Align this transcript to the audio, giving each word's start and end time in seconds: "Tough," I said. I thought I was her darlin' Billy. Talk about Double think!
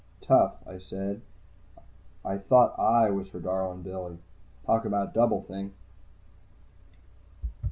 "Tough," 0.23 0.55
I 0.65 0.79
said. 0.79 1.21
I 2.25 2.39
thought 2.39 2.73
I 2.79 3.11
was 3.11 3.27
her 3.29 3.39
darlin' 3.39 3.83
Billy. 3.83 4.17
Talk 4.65 4.83
about 4.85 5.13
Double 5.13 5.43
think! 5.43 5.73